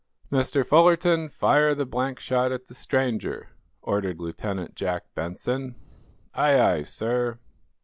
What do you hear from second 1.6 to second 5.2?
the blank shot at the stranger," ordered Lieutenant Jack